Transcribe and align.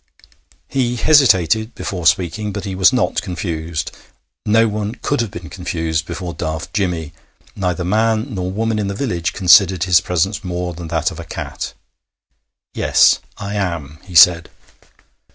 He 0.67 0.95
hesitated 0.95 1.75
before 1.75 2.07
speaking, 2.07 2.51
but 2.51 2.65
he 2.65 2.73
was 2.73 2.91
not 2.91 3.21
confused. 3.21 3.95
No 4.47 4.67
one 4.67 4.95
could 4.95 5.21
have 5.21 5.29
been 5.29 5.47
confused 5.47 6.07
before 6.07 6.33
Daft 6.33 6.73
Jimmy. 6.73 7.13
Neither 7.55 7.83
man 7.85 8.33
nor 8.33 8.49
woman 8.49 8.79
in 8.79 8.87
the 8.87 8.95
village 8.95 9.31
considered 9.31 9.83
his 9.83 10.01
presence 10.01 10.43
more 10.43 10.73
than 10.73 10.87
that 10.87 11.11
of 11.11 11.19
a 11.19 11.23
cat. 11.23 11.73
'Yes, 12.73 13.19
I 13.37 13.53
am,' 13.53 13.99
he 14.03 14.15
said. 14.15 14.49